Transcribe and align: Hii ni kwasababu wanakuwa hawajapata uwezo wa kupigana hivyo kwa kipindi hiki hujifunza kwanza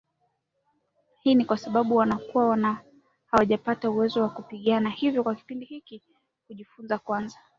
Hii 1.21 1.35
ni 1.35 1.45
kwasababu 1.45 1.95
wanakuwa 1.95 2.81
hawajapata 3.25 3.89
uwezo 3.89 4.21
wa 4.21 4.29
kupigana 4.29 4.89
hivyo 4.89 5.23
kwa 5.23 5.35
kipindi 5.35 5.65
hiki 5.65 6.03
hujifunza 6.47 6.99
kwanza 6.99 7.37